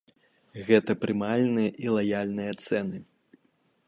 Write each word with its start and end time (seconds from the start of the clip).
Гэта 0.69 0.95
прымальныя 1.03 1.69
і 1.83 1.93
лаяльныя 1.97 2.51
цэны. 2.65 2.99